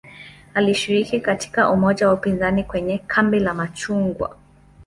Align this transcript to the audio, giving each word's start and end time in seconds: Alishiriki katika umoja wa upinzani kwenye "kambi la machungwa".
Alishiriki 0.53 1.19
katika 1.21 1.69
umoja 1.71 2.07
wa 2.07 2.13
upinzani 2.13 2.63
kwenye 2.63 2.97
"kambi 2.97 3.39
la 3.39 3.53
machungwa". 3.53 4.35